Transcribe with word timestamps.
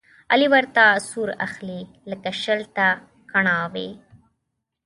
علي 0.33 0.47
ورته 0.53 0.83
سور 1.09 1.29
اخلي، 1.47 1.81
لکه 2.09 2.29
شل 2.41 2.61
ته 2.75 2.87
کڼاوې. 3.31 3.89